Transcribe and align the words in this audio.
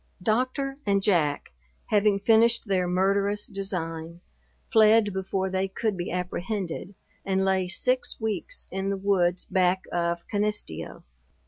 Doctor 0.23 0.77
and 0.83 1.03
Jack, 1.03 1.51
having 1.89 2.17
finished 2.17 2.65
their 2.65 2.87
murderous 2.87 3.45
design, 3.45 4.21
fled 4.65 5.13
before 5.13 5.47
they 5.47 5.67
could 5.67 5.95
be 5.95 6.09
apprehended, 6.11 6.95
and 7.23 7.45
lay 7.45 7.67
six 7.67 8.19
weeks 8.19 8.65
in 8.71 8.89
the 8.89 8.97
woods 8.97 9.45
back 9.45 9.83
of 9.91 10.27
Canisteo. 10.27 11.03